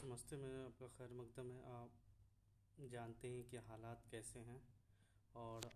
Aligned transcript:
समझते 0.00 0.36
में 0.36 0.48
आपका 0.56 0.86
खैर 0.88 1.10
मकदम 1.14 1.50
है। 1.52 1.62
आप 1.70 1.96
जानते 2.92 3.28
हैं 3.28 3.42
कि 3.48 3.56
हालात 3.64 4.04
कैसे 4.10 4.40
हैं 4.40 4.60
और 5.34 5.66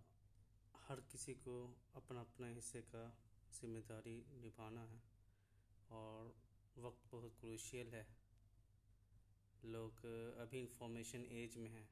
हर 0.84 1.00
किसी 1.12 1.34
को 1.40 1.56
अपना 1.96 2.20
अपना 2.20 2.48
हिस्से 2.50 2.80
का 2.84 3.02
ज़िम्मेदारी 3.52 4.16
निभाना 4.38 4.84
है 4.84 5.00
और 5.90 6.32
वक्त 6.76 7.10
बहुत 7.12 7.36
क्रूशियल 7.40 7.88
है। 7.88 8.06
लोग 9.66 10.04
अभी 10.40 10.60
इंफॉर्मेशन 10.60 11.26
एज 11.34 11.56
में 11.58 11.70
हैं। 11.70 11.88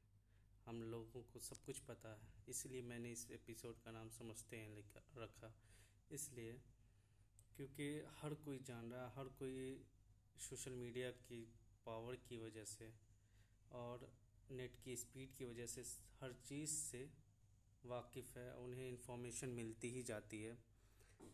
हम 0.67 0.83
लोगों 0.91 1.23
को 1.33 1.41
सब 1.43 1.65
कुछ 1.67 1.79
पता 1.87 2.15
है। 2.15 2.33
इसलिए 2.49 2.83
मैंने 2.85 3.13
इस 3.13 3.31
एपिसोड 3.33 3.85
का 3.85 3.91
नाम 3.93 4.11
समझते 4.19 4.57
हैं 4.59 4.85
रखा। 5.19 5.55
इसलिए 6.11 6.61
क्योंकि 7.57 7.95
हर 8.23 8.35
कोई 8.45 8.59
जान 8.67 8.93
रहा 8.93 9.09
हर 9.17 9.29
कोई 9.39 9.59
सोशल 10.41 10.73
मीडिया 10.77 11.11
की 11.23 11.49
पावर 11.87 12.17
की 12.17 12.39
वजह 12.39 12.65
से 12.65 12.93
और 13.73 14.13
नेट 14.51 14.77
की 14.85 14.97
स्पीड 14.97 15.35
की 15.35 15.45
वजह 15.45 15.67
से 15.67 15.83
हर 16.21 16.33
चीज़ 16.33 16.71
से 16.71 17.11
वाकिफ़ 17.85 18.39
है, 18.39 18.57
उन्हें 18.57 18.89
इन्फॉर्मेशन 18.89 19.49
मिलती 19.49 19.91
ही 19.91 20.03
जाती 20.03 20.43
है। 20.43 20.59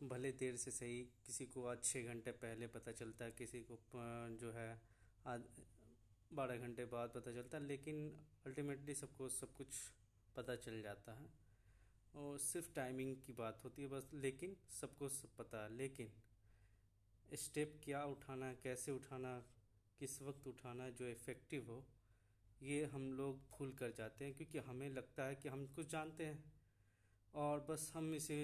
भले 0.02 0.32
देर 0.32 0.56
से 0.56 0.70
सही 0.70 1.04
किसी 1.04 1.46
को 1.46 1.66
आज 1.66 1.84
छः 1.84 2.04
घंटे 2.04 2.32
पहले 2.32 2.66
पता 2.66 2.92
चलता 2.92 3.24
है, 3.24 3.32
किसी 3.32 3.60
को 3.60 3.78
जो 4.36 4.52
है, 4.52 4.80
आज 5.26 5.44
बारह 6.32 6.56
घंटे 6.56 6.84
बाद 6.84 7.12
पता 7.14 7.32
चलता 7.32 7.58
है, 7.58 7.64
लेकिन 7.64 8.26
अल्टीमेटली 8.46 8.94
सबको, 8.94 9.28
सब 9.28 9.54
कुछ 9.54 9.68
पता 10.36 10.56
चल 10.56 10.82
जाता 10.82 11.12
है। 11.12 11.30
और 12.14 12.38
सिर्फ़ 12.38 12.74
टाइमिंग 12.74 13.16
की 13.26 13.32
बात 13.32 13.64
होती 13.64 13.82
है 13.82 13.88
बस, 13.88 14.10
लेकिन 14.14 14.56
सबको 14.80 15.08
सब 15.08 15.36
पता 15.36 15.64
है। 15.64 15.76
लेकिन 15.76 16.12
स्टेप 17.34 17.80
क्या 17.84 18.04
उठाना 18.04 18.54
कैसे 18.54 18.92
उठाना 18.92 19.44
किस 20.00 20.20
वक्त 20.22 20.46
उठाना 20.46 20.88
जो 20.90 21.08
इफ़ेक्टिव 21.08 21.64
हो, 21.68 21.84
ये 22.62 22.84
हम 22.84 23.12
लोग 23.12 23.38
भूल 23.50 23.72
कर 23.72 23.92
जाते 23.92 24.24
हैं, 24.24 24.34
क्योंकि 24.34 24.58
हमें 24.58 24.88
लगता 24.90 25.24
है 25.24 25.34
कि 25.34 25.48
हम 25.48 25.66
कुछ 25.66 25.90
जानते 25.90 26.26
हैं। 26.26 26.44
और 27.34 27.60
बस 27.60 27.92
हम 27.94 28.14
इसे 28.14 28.38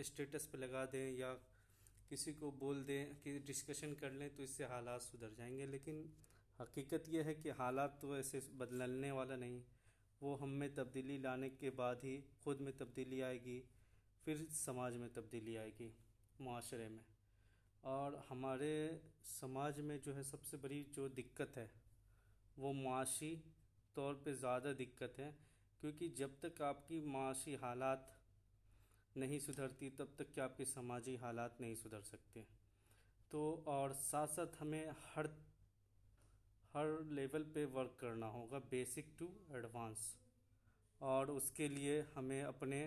स्टेटस 0.00 0.46
पे 0.46 0.58
लगा 0.58 0.84
दें 0.86 1.16
या 1.18 1.32
किसी 2.10 2.32
को 2.32 2.50
बोल 2.52 2.82
दें 2.84 3.14
कि 3.16 3.38
डिस्कशन 3.38 3.94
कर 3.94 4.12
लें 4.12 4.28
तो 4.36 4.42
इससे 4.42 4.64
हालात 4.64 5.00
सुधर 5.00 5.34
जाएँगे। 5.34 5.66
लेकिन 5.66 6.04
हकीकत 6.58 7.04
यह 7.08 7.24
है 7.24 7.34
कि 7.34 7.50
हालात 7.50 7.98
तो 8.02 8.16
ऐसे 8.16 8.40
बदलने 8.54 9.10
वाला 9.10 9.36
नहीं। 9.36 9.62
वो 10.20 10.34
हम 10.34 10.48
में 10.48 10.74
तब्दीली 10.74 11.18
लाने 11.18 11.48
के 11.50 11.70
बाद 11.70 12.00
ही 12.04 12.16
खुद 12.44 12.60
में 12.60 12.76
तब्दीली 12.76 13.20
आएगी, 13.20 13.58
फिर 14.26 14.46
समाज 14.50 14.96
में 14.96 15.12
तब्दीली 15.12 15.56
आएगी, 15.56 15.92
माशरे 16.40 16.88
में। 16.88 17.04
और 17.84 18.22
हमारे 18.28 18.74
समाज 19.24 19.80
में 19.80 20.00
जो 20.00 20.12
है 20.14 20.22
सबसे 20.22 20.56
बड़ी 20.56 20.82
जो 20.94 21.08
दिक्कत 21.10 21.56
है, 21.56 21.70
वो 22.56 22.72
माशी 22.72 23.30
तौर 23.96 24.14
पे 24.14 24.32
ज़्यादा 24.34 24.72
दिक्कत 24.72 25.18
है, 25.18 25.30
क्योंकि 25.82 26.08
जब 26.18 26.38
तक 26.40 26.62
आपकी 26.62 27.00
माशी 27.08 27.54
हालात 27.54 28.10
नहीं 29.16 29.38
सुधरती, 29.38 29.90
तब 29.90 30.14
तक 30.18 30.32
कि 30.32 30.40
आपके 30.40 30.64
समाजी 30.64 31.16
हालात 31.16 31.60
नहीं 31.60 31.74
सुधर 31.74 32.00
सकते। 32.02 32.46
तो 33.30 33.64
और 33.68 33.92
साथ 33.92 34.26
साथ 34.28 34.60
हमें 34.60 34.90
हर 35.14 35.28
हर 36.74 36.86
लेवल 37.10 37.42
पे 37.54 37.64
वर्क 37.64 37.96
करना 38.00 38.26
होगा, 38.26 38.58
बेसिक 38.58 39.14
टू 39.18 39.28
एडवांस। 39.56 40.14
और 41.00 41.30
उसके 41.30 41.68
लिए 41.68 42.00
हमें 42.14 42.42
अपने 42.42 42.80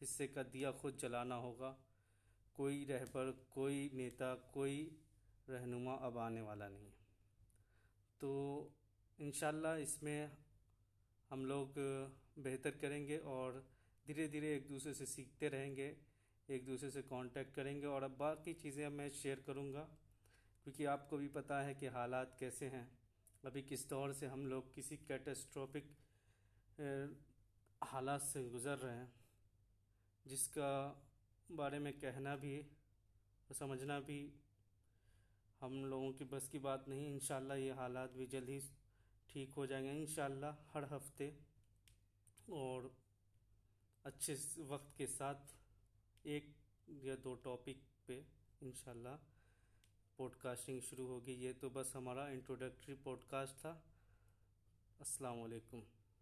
हिस्से 0.00 0.26
का 0.26 0.42
दिया 0.44 0.70
खुद 0.72 0.96
जलाना 0.96 1.34
होगा। 1.36 1.76
कोई 2.58 2.84
रहबर, 2.84 3.30
कोई 3.54 3.90
नेता, 3.94 4.34
कोई 4.54 4.78
रहनुमा 5.48 5.94
अब 6.02 6.18
आने 6.18 6.40
वाला 6.42 6.68
नहीं 6.68 6.86
है। 6.86 6.96
तो 8.20 8.30
इन 9.18 9.32
इसमें 9.78 10.30
हम 11.30 11.44
लोग 11.46 11.74
बेहतर 12.38 12.70
करेंगे 12.80 13.18
और 13.28 13.62
धीरे 14.06 14.26
धीरे 14.28 14.54
एक 14.56 14.68
दूसरे 14.68 14.94
से 14.94 15.06
सीखते 15.06 15.48
रहेंगे, 15.48 15.96
एक 16.48 16.66
दूसरे 16.66 16.90
से 16.90 17.02
कांटेक्ट 17.04 17.54
करेंगे 17.54 17.86
और 17.86 18.02
अब 18.02 18.16
बाकी 18.18 18.52
चीज़ें 18.54 18.88
मैं 18.90 19.08
शेयर 19.12 19.42
करूँगा, 19.46 19.80
क्योंकि 20.66 20.84
आपको 20.86 21.16
भी 21.18 21.28
पता 21.30 21.60
है 21.62 21.74
कि 21.74 21.86
हालात 21.88 22.36
कैसे 22.40 22.66
हैं। 22.66 22.86
अभी 23.44 23.62
किस 23.62 23.88
दौर 23.90 24.12
से 24.12 24.26
हम 24.26 24.46
लोग 24.46 24.74
किसी 24.74 24.96
कैटेस्ट्रॉपिक 24.98 25.90
हालात 27.82 28.22
से 28.22 28.42
गुज़र 28.44 28.76
रहे 28.78 28.96
हैं, 28.96 29.12
जिसका 30.26 30.70
बारे 31.50 31.78
में 31.78 31.92
कहना 32.00 32.36
भी 32.36 32.58
और 33.48 33.54
समझना 33.54 34.00
भी। 34.00 34.32
हम 35.60 35.84
लोगों 35.84 36.12
की 36.12 36.24
बस 36.24 36.48
की 36.48 36.58
बात 36.58 36.88
नहीं 36.88 37.18
इन 37.18 37.18
ये 37.54 37.72
हालात 37.72 38.12
भी 38.12 38.26
जल्द 38.26 38.48
ही 38.48 38.60
ठीक 39.28 39.50
हो 39.50 39.66
जाएँगे 39.66 39.90
इन 39.90 40.06
हर 40.74 40.84
हफ़्ते 40.84 41.38
और 42.50 42.96
अच्छे 44.04 44.34
वक्त 44.58 44.94
के 44.98 45.06
साथ 45.06 45.34
एक 46.26 46.56
या 46.88 47.16
दो 47.16 47.34
टॉपिक 47.34 47.82
पे 48.06 48.26
इन 48.62 48.72
पॉडकास्टिंग 50.18 50.80
शुरू 50.80 51.06
होगी। 51.06 51.32
ये 51.32 51.52
तो 51.52 51.70
बस 51.70 51.92
हमारा 51.96 52.28
इंट्रोडक्टरी 52.28 52.94
पॉडकास्ट 52.94 53.56
था। 53.56 53.84
अस्सलाम 55.00 55.38
वालेकुम 55.38 55.82